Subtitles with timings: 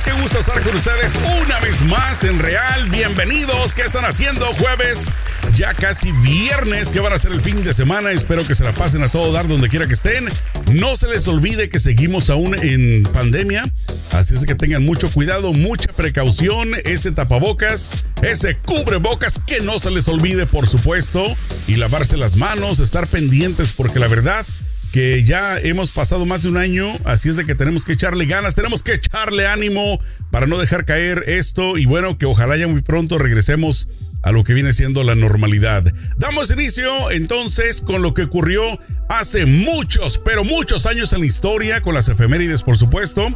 [0.00, 2.88] qué gusto estar con ustedes una vez más en Real.
[2.88, 4.46] Bienvenidos, ¿qué están haciendo?
[4.46, 5.10] Jueves,
[5.54, 8.10] ya casi viernes, que van a ser el fin de semana.
[8.10, 10.26] Espero que se la pasen a todo dar donde quiera que estén.
[10.72, 13.70] No se les olvide que seguimos aún en pandemia,
[14.12, 19.90] así es que tengan mucho cuidado, mucha precaución, ese tapabocas, ese cubrebocas, que no se
[19.90, 21.36] les olvide, por supuesto,
[21.66, 24.46] y lavarse las manos, estar pendientes, porque la verdad
[24.92, 28.26] que ya hemos pasado más de un año, así es de que tenemos que echarle
[28.26, 29.98] ganas, tenemos que echarle ánimo
[30.30, 33.88] para no dejar caer esto y bueno, que ojalá ya muy pronto regresemos
[34.22, 35.82] a lo que viene siendo la normalidad.
[36.18, 38.62] Damos inicio entonces con lo que ocurrió
[39.08, 43.26] hace muchos, pero muchos años en la historia, con las efemérides por supuesto,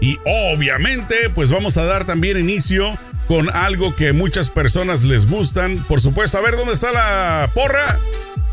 [0.00, 5.84] y obviamente pues vamos a dar también inicio con algo que muchas personas les gustan,
[5.86, 7.96] por supuesto, a ver dónde está la porra.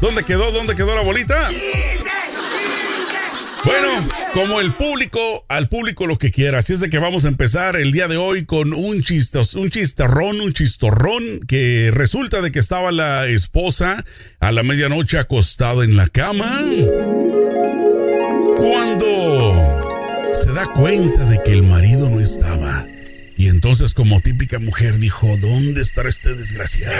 [0.03, 0.51] ¿Dónde quedó?
[0.51, 1.47] ¿Dónde quedó la bolita?
[3.65, 3.87] Bueno,
[4.33, 6.59] como el público, al público lo que quiera.
[6.59, 9.69] Así es de que vamos a empezar el día de hoy con un chistos, un
[9.69, 14.03] chistarrón, un chistorrón que resulta de que estaba la esposa
[14.39, 16.61] a la medianoche acostado en la cama.
[18.57, 22.85] Cuando se da cuenta de que el marido no estaba.
[23.37, 26.95] Y entonces como típica mujer dijo, ¿dónde estará este desgraciado?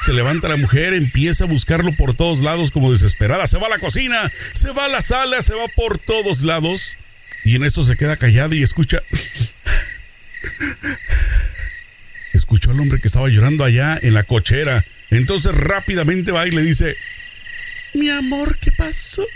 [0.00, 3.46] Se levanta la mujer, empieza a buscarlo por todos lados como desesperada.
[3.46, 6.96] Se va a la cocina, se va a la sala, se va por todos lados.
[7.44, 9.00] Y en eso se queda callada y escucha...
[12.32, 14.84] Escuchó al hombre que estaba llorando allá en la cochera.
[15.10, 16.94] Entonces rápidamente va y le dice,
[17.94, 19.26] mi amor, ¿qué pasó?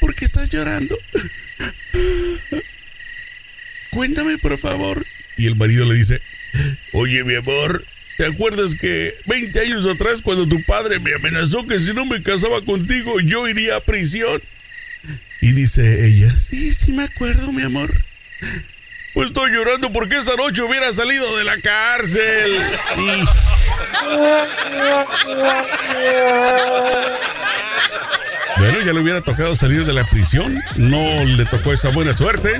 [0.00, 0.96] ¿Por qué estás llorando?
[3.90, 5.04] Cuéntame, por favor.
[5.36, 6.20] Y el marido le dice,
[6.92, 7.84] oye, mi amor,
[8.18, 12.20] ¿Te acuerdas que 20 años atrás cuando tu padre me amenazó que si no me
[12.20, 14.42] casaba contigo yo iría a prisión?
[15.40, 17.94] Y dice ella, sí, sí me acuerdo, mi amor.
[19.14, 22.60] Pues estoy llorando porque esta noche hubiera salido de la cárcel.
[22.96, 23.24] Y...
[28.58, 30.60] Bueno, ya le hubiera tocado salir de la prisión.
[30.76, 32.56] No le tocó esa buena suerte.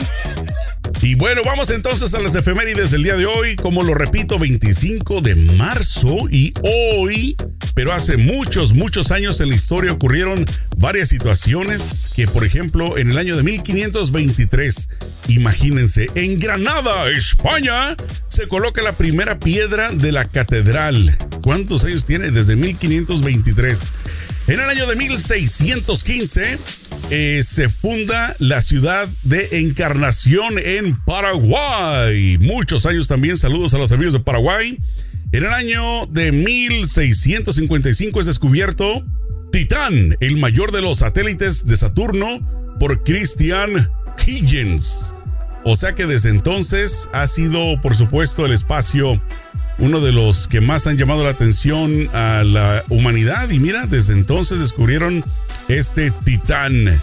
[1.08, 3.56] Y bueno, vamos entonces a las efemérides del día de hoy.
[3.56, 7.34] Como lo repito, 25 de marzo y hoy,
[7.72, 10.44] pero hace muchos, muchos años en la historia ocurrieron
[10.76, 14.90] varias situaciones que, por ejemplo, en el año de 1523,
[15.28, 17.96] imagínense, en Granada, España,
[18.28, 21.16] se coloca la primera piedra de la catedral.
[21.42, 22.30] ¿Cuántos años tiene?
[22.30, 23.92] Desde 1523.
[24.48, 26.58] En el año de 1615
[27.10, 32.36] eh, se funda la ciudad de Encarnación en Paraguay.
[32.38, 33.36] Muchos años también.
[33.36, 34.78] Saludos a los amigos de Paraguay.
[35.32, 39.04] En el año de 1655 es descubierto
[39.52, 43.90] Titán, el mayor de los satélites de Saturno, por Christian
[44.26, 45.14] Huygens.
[45.64, 49.20] O sea que desde entonces ha sido, por supuesto, el espacio
[49.78, 53.50] uno de los que más han llamado la atención a la humanidad.
[53.50, 55.24] Y mira, desde entonces descubrieron
[55.68, 57.00] este titán.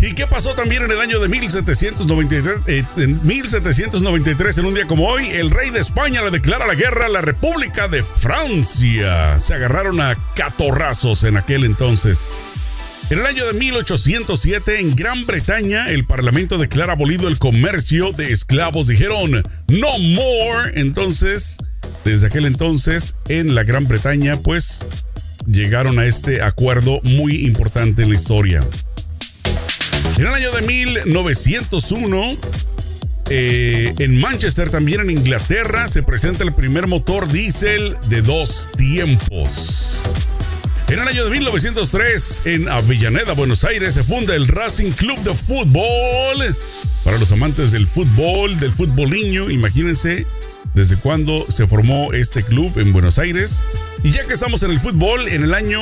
[0.00, 2.56] ¿Y qué pasó también en el año de 1793?
[2.66, 6.74] Eh, en 1793, en un día como hoy, el rey de España le declara la
[6.74, 9.40] guerra a la República de Francia.
[9.40, 12.34] Se agarraron a catorrazos en aquel entonces.
[13.10, 18.32] En el año de 1807, en Gran Bretaña, el Parlamento declara abolido el comercio de
[18.32, 18.86] esclavos.
[18.86, 20.80] Dijeron, no more.
[20.80, 21.58] Entonces,
[22.04, 24.84] desde aquel entonces, en la Gran Bretaña, pues
[25.46, 28.62] llegaron a este acuerdo muy importante en la historia.
[30.16, 32.36] En el año de 1901,
[33.30, 40.02] eh, en Manchester, también en Inglaterra, se presenta el primer motor diésel de dos tiempos.
[40.88, 45.34] En el año de 1903, en Avellaneda, Buenos Aires, se funda el Racing Club de
[45.34, 46.54] Fútbol.
[47.02, 50.26] Para los amantes del fútbol, del futboliño, imagínense
[50.74, 53.62] desde cuándo se formó este club en Buenos Aires.
[54.02, 55.80] Y ya que estamos en el fútbol, en el año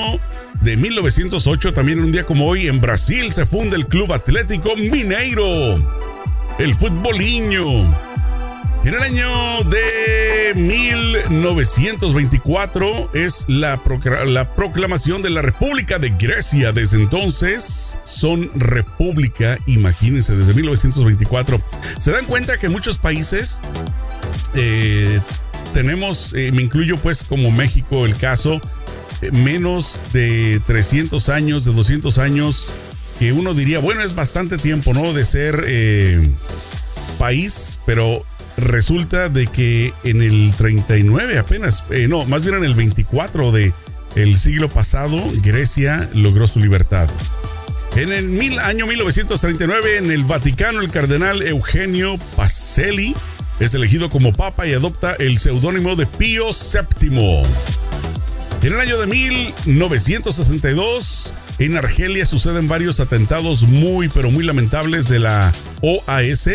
[0.61, 4.77] de 1908, también en un día como hoy, en Brasil se funda el Club Atlético
[4.77, 5.83] Mineiro.
[6.59, 8.13] El futboliño.
[8.85, 13.81] En el año de 1924 es la,
[14.27, 16.73] la, proclamación de la República de Grecia.
[16.73, 21.63] Desde entonces son república, imagínense, desde 1924.
[22.01, 23.61] Se dan cuenta que muchos países
[24.55, 25.21] eh,
[25.73, 28.61] tenemos, eh, me incluyo pues como México el caso,
[29.21, 32.73] eh, menos de 300 años, de 200 años,
[33.19, 35.13] que uno diría, bueno, es bastante tiempo, ¿no?
[35.13, 35.65] De ser
[37.19, 38.25] país, pero
[38.57, 43.73] resulta de que en el 39 apenas, no, más bien en el 24 de
[44.17, 47.09] el siglo pasado, Grecia logró su libertad.
[47.97, 53.15] En el mil, año 1939, en el Vaticano, el cardenal Eugenio Pacelli
[53.65, 57.43] es elegido como papa y adopta el seudónimo de Pío VII.
[58.63, 65.21] En el año de 1962, en Argelia suceden varios atentados muy pero muy lamentables de
[65.21, 66.51] la OAS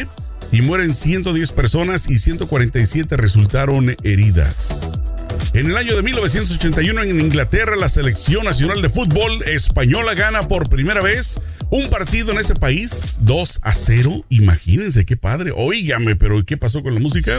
[0.51, 4.99] y mueren 110 personas y 147 resultaron heridas.
[5.53, 10.67] En el año de 1981 en Inglaterra la selección nacional de fútbol española gana por
[10.67, 11.39] primera vez
[11.69, 14.25] un partido en ese país 2 a 0.
[14.29, 15.51] Imagínense qué padre.
[15.55, 17.37] Óigame, pero ¿qué pasó con la música?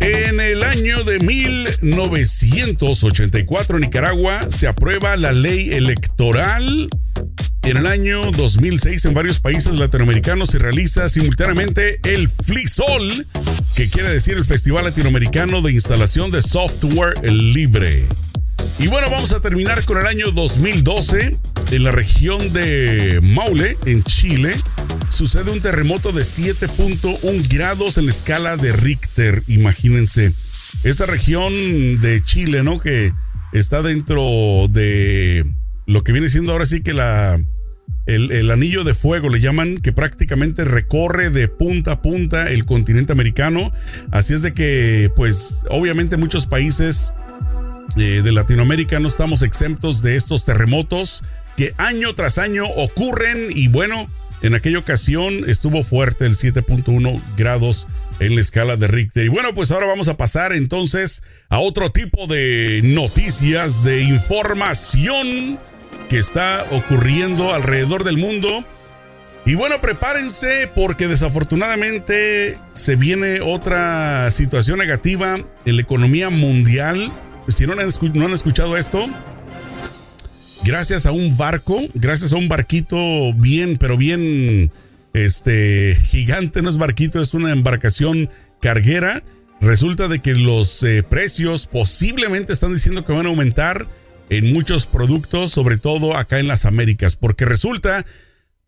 [0.00, 6.90] En el año de 1984 en Nicaragua se aprueba la ley electoral.
[7.62, 13.26] En el año 2006 en varios países latinoamericanos se realiza simultáneamente el FLISOL,
[13.76, 18.06] que quiere decir el Festival Latinoamericano de Instalación de Software Libre.
[18.78, 21.36] Y bueno, vamos a terminar con el año 2012.
[21.70, 24.52] En la región de Maule, en Chile,
[25.08, 29.44] sucede un terremoto de 7.1 grados en la escala de Richter.
[29.46, 30.34] Imagínense.
[30.82, 32.80] Esta región de Chile, ¿no?
[32.80, 33.12] Que
[33.52, 35.46] está dentro de
[35.86, 37.40] lo que viene siendo ahora sí que la,
[38.06, 43.12] el, anillo de fuego le llaman, que prácticamente recorre de punta a punta el continente
[43.12, 43.70] americano.
[44.10, 47.12] Así es de que, pues, obviamente muchos países
[47.96, 51.22] eh, de Latinoamérica no estamos exentos de estos terremotos
[51.60, 54.10] que año tras año ocurren y bueno,
[54.40, 57.86] en aquella ocasión estuvo fuerte el 7.1 grados
[58.18, 59.26] en la escala de Richter.
[59.26, 65.60] Y bueno, pues ahora vamos a pasar entonces a otro tipo de noticias, de información
[66.08, 68.64] que está ocurriendo alrededor del mundo.
[69.44, 77.12] Y bueno, prepárense porque desafortunadamente se viene otra situación negativa en la economía mundial
[77.50, 79.06] si no han, escuchado esto,
[80.64, 84.70] gracias a un barco, gracias a un barquito bien, pero bien
[85.12, 88.30] este gigante, no es barquito, es una embarcación
[88.60, 89.22] carguera.
[89.60, 93.88] Resulta de que los eh, precios posiblemente están diciendo que van a aumentar
[94.30, 98.06] en muchos productos, sobre todo acá en las Américas, porque resulta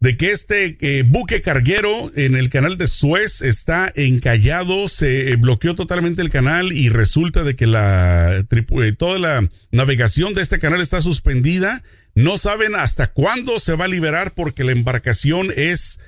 [0.02, 5.36] de que este eh, buque carguero en el canal de Suez está encallado, se eh,
[5.36, 10.58] bloqueó totalmente el canal y resulta de que la eh, toda la navegación de este
[10.58, 11.84] canal está suspendida.
[12.16, 16.00] No saben hasta cuándo se va a liberar porque la embarcación es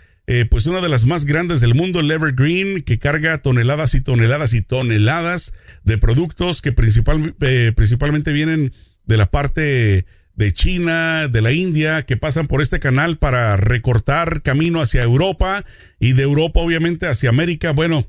[0.51, 4.55] pues una de las más grandes del mundo, el Evergreen, que carga toneladas y toneladas
[4.55, 5.53] y toneladas
[5.85, 7.35] de productos que principal,
[7.77, 8.73] principalmente vienen
[9.05, 14.43] de la parte de China, de la India, que pasan por este canal para recortar
[14.43, 15.65] camino hacia Europa
[15.99, 17.73] y de Europa obviamente hacia América.
[17.73, 18.07] Bueno,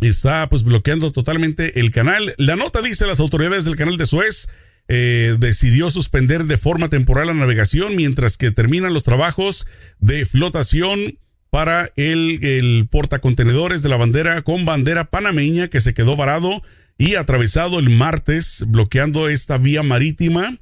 [0.00, 2.34] está pues bloqueando totalmente el canal.
[2.38, 4.48] La nota dice las autoridades del canal de Suez
[4.88, 9.66] eh, decidió suspender de forma temporal la navegación mientras que terminan los trabajos
[9.98, 11.18] de flotación
[11.50, 16.62] para el, el portacontenedores de la bandera con bandera panameña que se quedó varado
[16.98, 20.58] y atravesado el martes bloqueando esta vía marítima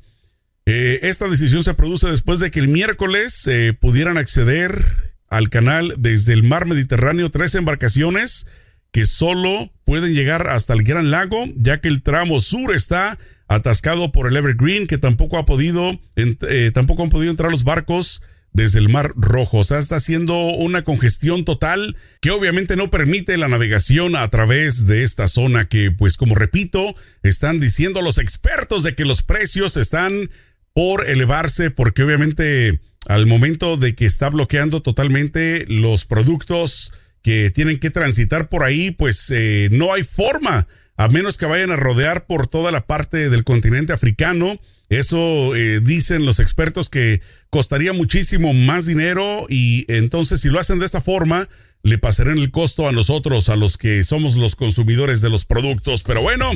[0.67, 5.95] eh, esta decisión se produce después de que el miércoles eh, pudieran acceder al canal
[5.99, 8.47] desde el mar Mediterráneo tres embarcaciones
[8.91, 14.11] que solo pueden llegar hasta el Gran Lago, ya que el tramo sur está atascado
[14.11, 18.23] por el Evergreen, que tampoco ha podido, eh, tampoco han podido entrar los barcos
[18.57, 19.59] desde el Mar Rojo.
[19.59, 24.87] O sea, está haciendo una congestión total que obviamente no permite la navegación a través
[24.87, 29.77] de esta zona que, pues como repito, están diciendo los expertos de que los precios
[29.77, 30.31] están
[30.77, 36.93] por elevarse porque obviamente al momento de que está bloqueando totalmente los productos
[37.23, 40.69] que tienen que transitar por ahí, pues eh, no hay forma,
[40.99, 44.61] a menos que vayan a rodear por toda la parte del continente africano.
[44.91, 50.79] Eso eh, dicen los expertos que costaría muchísimo más dinero y entonces si lo hacen
[50.79, 51.49] de esta forma,
[51.87, 56.03] le pasarán el costo a nosotros, a los que somos los consumidores de los productos.
[56.03, 56.51] Pero bueno,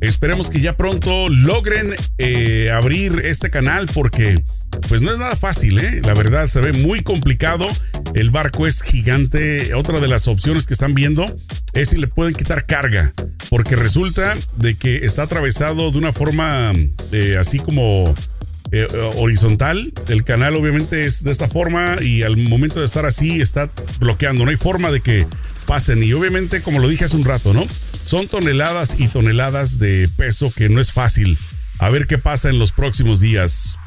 [0.00, 4.42] esperemos que ya pronto logren eh, abrir este canal porque
[4.88, 6.00] pues no es nada fácil, ¿eh?
[6.04, 7.68] La verdad se ve muy complicado.
[8.14, 9.72] El barco es gigante.
[9.74, 11.26] Otra de las opciones que están viendo
[11.74, 13.14] es si le pueden quitar carga,
[13.50, 16.72] porque resulta de que está atravesado de una forma
[17.12, 18.12] eh, así como
[18.72, 18.86] eh,
[19.16, 19.92] horizontal.
[20.08, 24.44] El canal obviamente es de esta forma y al momento de estar así está bloqueando.
[24.44, 25.26] No hay forma de que
[25.66, 26.02] pasen.
[26.02, 27.66] Y obviamente, como lo dije hace un rato, ¿no?
[28.06, 31.38] Son toneladas y toneladas de peso que no es fácil.
[31.78, 33.78] A ver qué pasa en los próximos días.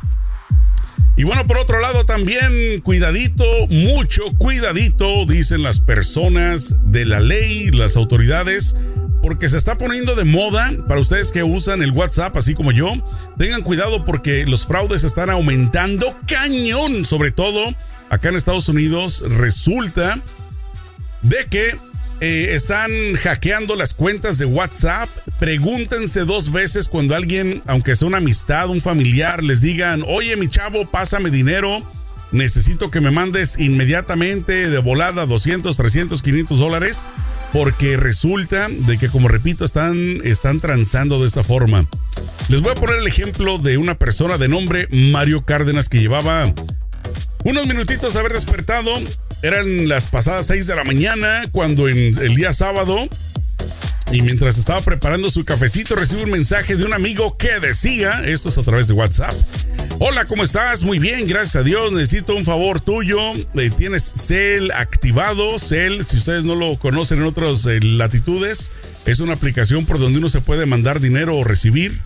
[1.17, 7.69] Y bueno, por otro lado también, cuidadito, mucho cuidadito, dicen las personas de la ley,
[7.71, 8.75] las autoridades,
[9.25, 12.93] porque se está poniendo de moda para ustedes que usan el WhatsApp, así como yo.
[13.39, 17.73] Tengan cuidado porque los fraudes están aumentando cañón, sobre todo
[18.11, 19.25] acá en Estados Unidos.
[19.27, 20.21] Resulta
[21.23, 21.75] de que
[22.21, 25.09] eh, están hackeando las cuentas de WhatsApp.
[25.39, 30.47] Pregúntense dos veces cuando alguien, aunque sea una amistad, un familiar, les digan, oye mi
[30.47, 31.81] chavo, pásame dinero.
[32.31, 37.07] Necesito que me mandes inmediatamente de volada 200, 300, 500 dólares.
[37.55, 41.87] Porque resulta de que, como repito, están, están transando de esta forma.
[42.49, 46.53] Les voy a poner el ejemplo de una persona de nombre Mario Cárdenas que llevaba
[47.45, 48.91] unos minutitos de haber despertado
[49.41, 53.07] eran las pasadas 6 de la mañana cuando en el día sábado
[54.11, 58.49] y mientras estaba preparando su cafecito recibe un mensaje de un amigo que decía, esto
[58.49, 59.33] es a través de WhatsApp,
[59.99, 60.83] hola, ¿cómo estás?
[60.83, 63.19] Muy bien, gracias a Dios, necesito un favor tuyo,
[63.55, 68.71] eh, tienes Cell activado, Cell, si ustedes no lo conocen en otras eh, latitudes,
[69.05, 71.99] es una aplicación por donde uno se puede mandar dinero o recibir,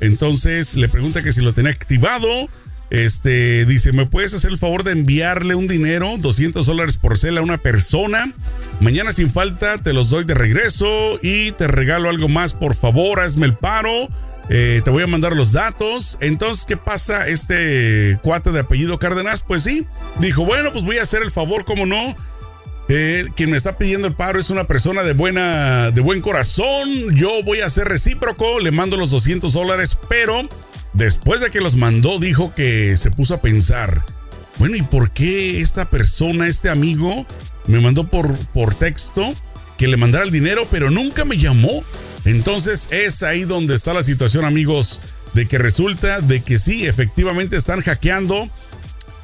[0.00, 2.48] entonces le pregunta que si lo tenía activado,
[2.90, 7.38] este dice: ¿Me puedes hacer el favor de enviarle un dinero, 200 dólares por cel
[7.38, 8.32] a una persona?
[8.80, 13.20] Mañana sin falta te los doy de regreso y te regalo algo más, por favor,
[13.20, 14.08] hazme el paro.
[14.50, 16.18] Eh, te voy a mandar los datos.
[16.20, 17.28] Entonces, ¿qué pasa?
[17.28, 19.86] Este cuate de apellido Cárdenas, pues sí,
[20.20, 22.16] dijo: Bueno, pues voy a hacer el favor, como no.
[22.88, 27.14] Eh, quien me está pidiendo el paro es una persona de buena, de buen corazón.
[27.14, 30.48] Yo voy a ser recíproco, le mando los 200 dólares, pero
[30.94, 34.04] Después de que los mandó, dijo que se puso a pensar,
[34.58, 37.26] bueno, ¿y por qué esta persona, este amigo,
[37.66, 39.34] me mandó por, por texto
[39.76, 41.82] que le mandara el dinero, pero nunca me llamó?
[42.24, 45.00] Entonces es ahí donde está la situación, amigos,
[45.34, 48.48] de que resulta de que sí, efectivamente están hackeando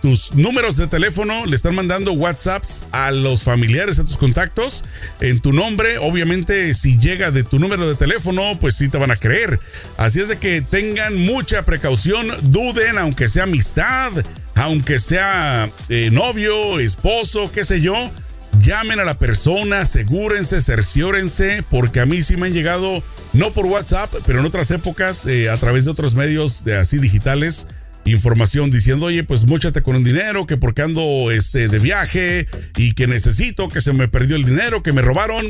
[0.02, 4.84] tus números de teléfono, le están mandando WhatsApps a los familiares, a tus contactos,
[5.20, 5.98] en tu nombre.
[5.98, 9.60] Obviamente, si llega de tu número de teléfono, pues sí te van a creer.
[9.96, 14.12] Así es de que tengan mucha precaución, duden, aunque sea amistad,
[14.54, 18.10] aunque sea eh, novio, esposo, qué sé yo.
[18.58, 23.02] Llamen a la persona, asegúrense, cerciórense, porque a mí sí me han llegado,
[23.32, 26.98] no por WhatsApp, pero en otras épocas, eh, a través de otros medios de así
[26.98, 27.68] digitales,
[28.04, 32.92] información diciendo, oye, pues mochate con un dinero, que porque ando este, de viaje y
[32.92, 35.48] que necesito, que se me perdió el dinero, que me robaron.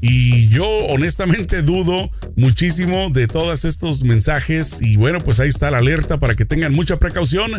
[0.00, 5.78] Y yo honestamente dudo muchísimo de todos estos mensajes y bueno, pues ahí está la
[5.78, 7.50] alerta para que tengan mucha precaución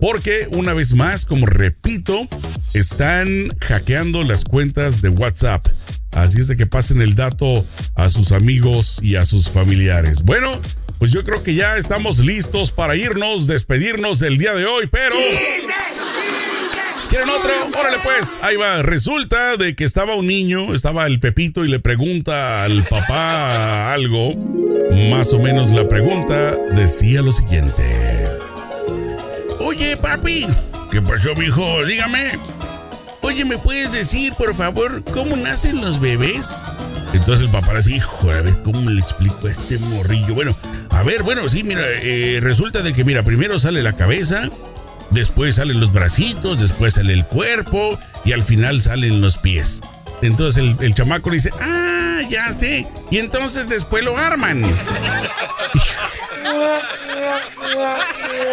[0.00, 2.28] porque una vez más, como repito,
[2.72, 5.66] están hackeando las cuentas de WhatsApp.
[6.12, 7.64] Así es de que pasen el dato
[7.94, 10.22] a sus amigos y a sus familiares.
[10.22, 10.52] Bueno,
[10.98, 15.14] pues yo creo que ya estamos listos para irnos, despedirnos del día de hoy, pero...
[17.08, 17.50] ¿Quieren otro?
[17.80, 18.82] Órale pues, ahí va.
[18.82, 24.34] Resulta de que estaba un niño, estaba el Pepito y le pregunta al papá algo.
[25.10, 28.28] Más o menos la pregunta decía lo siguiente.
[29.58, 30.46] Oye, papi.
[30.90, 31.84] ¿Qué pasó, mijo?
[31.86, 32.32] Dígame.
[33.22, 36.62] Oye, ¿me puedes decir, por favor, cómo nacen los bebés?
[37.14, 40.34] Entonces el papá le dice, hijo, a ver, ¿cómo le explico a este morrillo?
[40.34, 40.54] Bueno,
[40.98, 44.50] a ver, bueno, sí, mira, eh, resulta de que, mira, primero sale la cabeza,
[45.10, 49.80] después salen los bracitos, después sale el cuerpo y al final salen los pies.
[50.22, 52.88] Entonces el, chamaco le dice, ah, ya sé.
[53.12, 54.64] Y entonces después lo arman.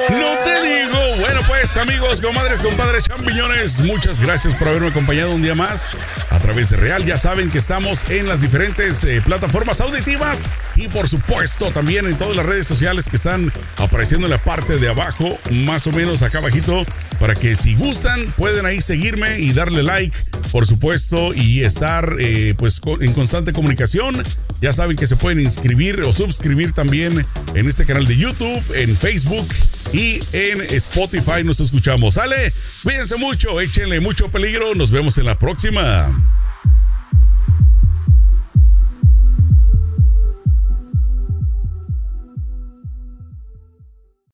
[0.09, 0.99] No te digo.
[1.19, 5.95] Bueno, pues, amigos, comadres, compadres, champiñones, muchas gracias por haberme acompañado un día más
[6.29, 7.05] a través de Real.
[7.05, 12.17] Ya saben que estamos en las diferentes eh, plataformas auditivas y, por supuesto, también en
[12.17, 16.21] todas las redes sociales que están apareciendo en la parte de abajo, más o menos
[16.21, 16.85] acá abajito,
[17.19, 20.15] para que si gustan pueden ahí seguirme y darle like,
[20.51, 24.21] por supuesto, y estar eh, pues en constante comunicación.
[24.61, 28.97] Ya saben que se pueden inscribir o suscribir también en este canal de YouTube, en
[28.97, 29.47] Facebook
[29.93, 31.43] y en Spotify.
[31.43, 32.15] Nos escuchamos.
[32.15, 32.51] ¿Sale?
[32.81, 34.73] Cuídense mucho, échenle mucho peligro.
[34.73, 36.11] Nos vemos en la próxima.